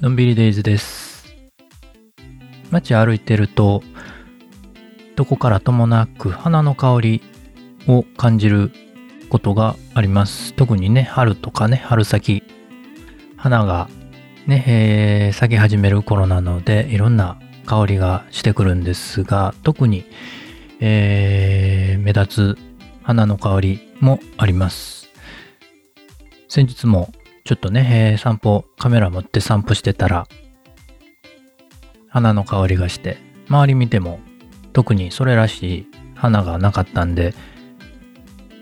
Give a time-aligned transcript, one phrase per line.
[0.00, 1.32] のんびりデイズです。
[2.70, 3.84] 街歩いてると、
[5.14, 7.22] どこからともなく花の香り
[7.86, 8.72] を感じる
[9.28, 10.54] ことがあります。
[10.54, 12.42] 特にね、春とかね、春先、
[13.36, 13.88] 花が
[14.46, 20.04] ね、えー咲き始める頃なので、いろんな香りがしてくるんですが、特に、
[20.80, 22.58] えー目立つ
[23.04, 24.95] 花の香りもあります。
[26.48, 27.10] 先日も
[27.44, 30.26] ちょっとね、えー散歩、カメラ持って散歩してたら、
[32.08, 34.20] 花の香りがして、周り見ても
[34.72, 37.34] 特にそれらしい花がなかったんで、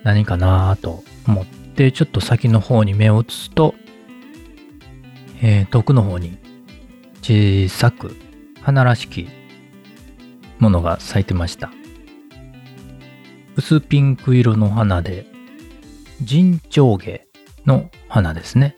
[0.02, 3.74] 何かなぁと思って、ちょっと先の方に目を移すと、
[5.42, 6.38] えー遠くの方に
[7.22, 8.16] 小さく
[8.60, 9.28] 花らしき
[10.58, 11.70] ものが咲いてました。
[13.56, 15.26] 薄ピンク色の花で、
[16.22, 17.23] 陣長芸
[17.66, 18.76] の花ですね。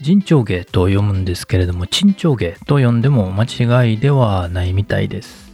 [0.00, 5.52] 陣長芸と読むんですけれども、陳長芸と読んでも間違いではないみたいです。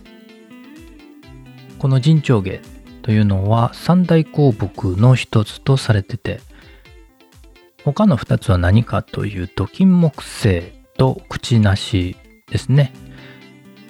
[1.78, 2.60] この陣長芸
[3.02, 6.40] というのは三大香木の一つとされてて、
[7.84, 12.16] 他の二つは何かというと、金木犀と口なし
[12.50, 12.92] ですね。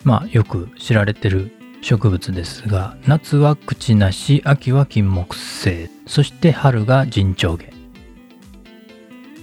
[0.04, 1.52] まあ、よく知られてる
[1.86, 7.72] 植物ですが、夏は口なし、秋は金木犀、そして春が陣長芸。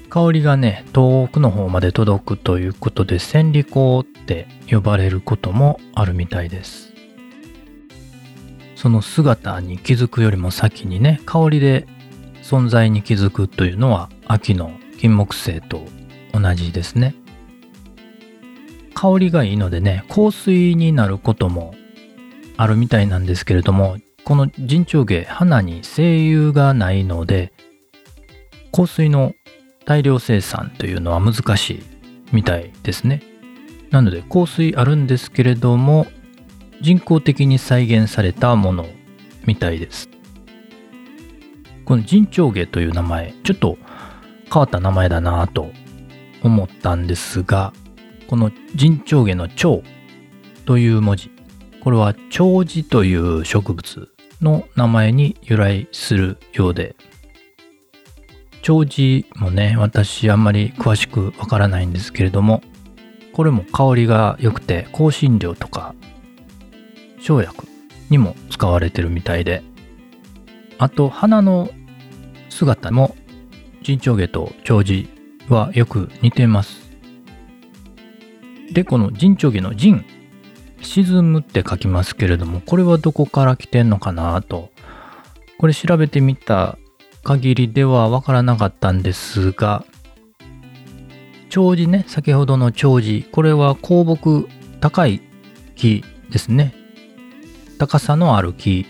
[0.09, 6.91] 香りがね、遠くの方まで届くということで、千里香って呼ばれることもあるみたいです。
[8.75, 11.87] その姿に気づくよりも先にね、香りで
[12.41, 15.85] 存在に気づくというのは、秋の金木犀と
[16.33, 17.15] 同じですね。
[18.93, 21.73] 香りがいいのでね、香水になることも
[22.57, 27.51] あるみたいなんですけれども、この陣長芸、花に精油がないので、
[28.71, 29.33] 香水の
[29.85, 31.83] 大量生産というのは難しい
[32.31, 33.21] みたいですね。
[33.91, 36.07] なので香水あるんですけれども、
[36.81, 38.87] 人工的に再現されたもの
[39.45, 40.09] みたいです。
[41.85, 43.77] この陣長芸という名前、ちょっと
[44.51, 45.71] 変わった名前だなぁと
[46.43, 47.73] 思ったんですが、
[48.27, 49.83] この陣長芸の長
[50.65, 51.29] という文字、
[51.83, 54.07] これは長寿という植物
[54.41, 56.95] の名前に由来するようで、
[58.61, 62.63] 長寿もね、私あんまり詳しくわからないんですけれども、
[63.33, 65.93] これも香りが良くて香辛料とか
[67.19, 67.67] 生薬
[68.09, 69.61] にも使われてるみたいで、
[70.77, 71.69] あと花の
[72.49, 73.17] 姿も
[73.81, 75.07] 陣長芸と長寿
[75.49, 76.81] はよく似てます。
[78.71, 80.05] で、この陣長芸の陣、
[80.83, 84.69] 沈むって書きますけれども、これはどこから来てんのかなと、
[85.57, 86.77] これ調べてみた
[87.23, 89.85] 限りではわからなかったんですが、
[91.49, 94.47] 長寿ね、先ほどの長寿、これは香木、
[94.79, 95.21] 高い
[95.75, 96.73] 木ですね。
[97.77, 98.85] 高さのある木。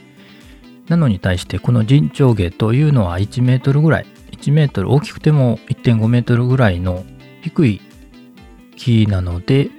[0.88, 7.06] なのに対して、この陣長芸というのは1メートルぐらい、1メートル、大きくても1.5メートルぐらいの
[7.42, 7.82] 低い
[8.76, 9.70] 木なので、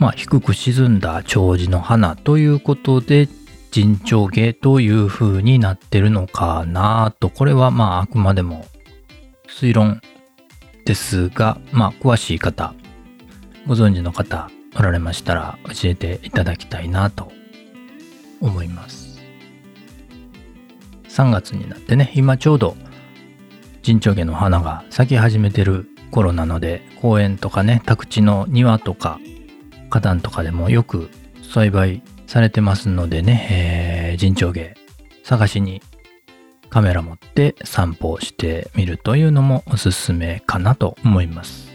[0.00, 3.28] まあ、低く沈んだ長寿の花ということで、
[3.70, 8.64] 陣長芸という風になってるのかなと、これはまああくまでも
[9.46, 10.00] 推論
[10.86, 12.74] ですが、まあ詳しい方、
[13.66, 17.30] ご存知の方おられましたら教えていただきたいなと
[18.40, 19.20] 思います。
[21.08, 22.74] 3月になってね、今ちょうど
[23.82, 29.20] 陣長芸の花が咲き始めてる頃なので、公園とかね、宅地の庭とか
[29.90, 31.10] 花壇とかでもよく
[31.42, 34.76] 栽培されてますのでね、えー、陣長芸
[35.24, 35.82] 探しに
[36.70, 41.68] カメラ持って散歩をしてみるというのもおすすめかなと思います。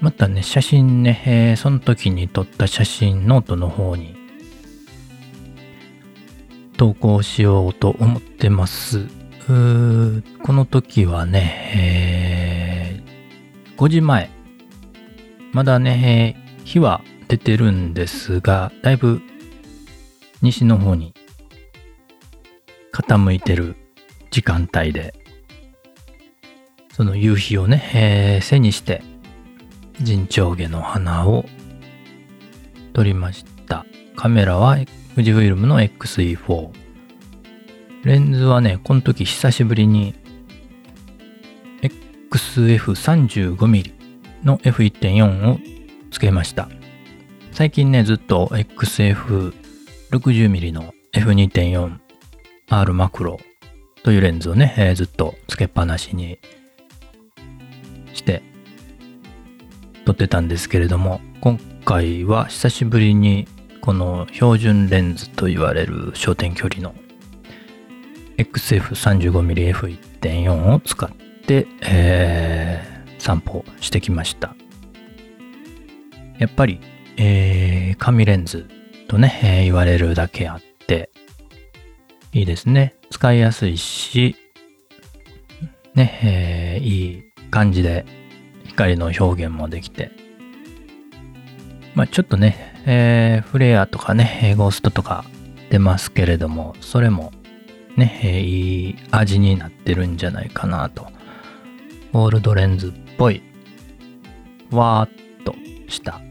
[0.00, 4.16] またね、写真ね、えーその時に撮った写真ノートの方に
[6.78, 9.06] 投稿しようと思ってます。
[9.46, 9.52] こ
[10.52, 14.39] の時はね、えー5時前。
[15.52, 19.20] まだね、えー日は出てるんですが、だいぶ
[20.42, 21.14] 西の方に
[22.92, 23.74] 傾いてる
[24.30, 25.14] 時間帯で、
[26.92, 29.02] その夕日をね、えー背にして、
[30.00, 31.44] 陣長毛の花を
[32.92, 33.84] 撮りました。
[34.14, 34.76] カメラは
[35.14, 36.70] 富士フイルムの XE4。
[38.04, 40.14] レンズはね、この時久しぶりに
[42.30, 43.99] XF35mm
[44.42, 45.58] の F1.4 を
[46.10, 46.68] つけました。
[47.52, 53.38] 最近ね、ずっと XF60mm の F2.4R マクロ
[54.02, 56.38] というレンズをね、えーずっとつけっぱなしに
[58.14, 58.42] して
[60.04, 63.46] 撮ってたんですけれども、今回は久しぶりに
[63.80, 66.94] この標準レンズと言われる焦点距離の
[68.38, 71.10] XF35mmF1.4 を使っ
[71.46, 72.89] て、え
[73.20, 74.56] 散歩してきました。
[76.38, 76.80] やっぱり、
[77.16, 78.66] えー紙レンズ
[79.08, 81.10] とね、えー言われるだけあって、
[82.32, 82.94] いいですね。
[83.10, 84.36] 使いやすいし、
[85.94, 88.06] ね、えーいい感じで
[88.64, 90.10] 光の表現もできて、
[91.94, 95.24] まあちょっとね、えーフレアとかね、ゴーストとか
[95.68, 97.32] 出ますけれども、それも
[97.96, 101.06] ね、えーいい味になってるんじゃないかなと。
[102.12, 103.42] オールドレンズっぽい、
[104.70, 105.54] わーっと
[105.90, 106.22] した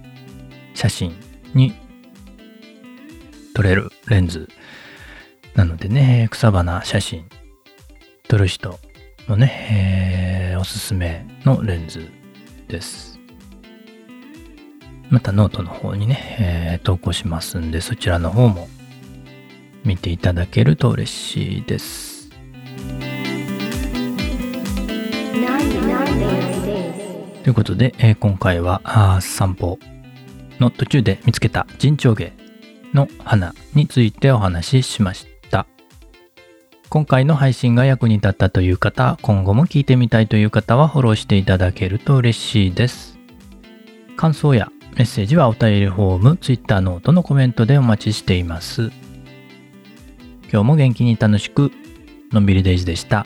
[0.74, 1.16] 写真
[1.54, 1.76] に
[3.54, 4.50] 撮れるレンズ
[5.54, 7.30] なのでね、草花写真
[8.28, 8.80] 撮る人
[9.28, 12.10] のね、えーおすすめのレンズ
[12.68, 13.20] です。
[15.12, 18.68] またノートの方にね、えー投稿しますんで、そちらの方も
[19.86, 22.09] 見ていただけると嬉しいです。
[27.50, 29.80] ということで、えー今回は散歩
[30.60, 32.34] の途中で見つけた沈丁花
[32.94, 35.66] の花についてお話ししました。
[36.90, 43.18] 今回の配信が役に立ったという方、今後も聞いてみたいという方はフォローしていただけると嬉しいです。
[44.16, 48.92] 感想やメッセージはお便りフォーム、Twitter ノートのコメントでお待ちしています。
[50.54, 51.72] 今日も元気に楽しく、
[52.32, 53.26] のんびりデイズでした。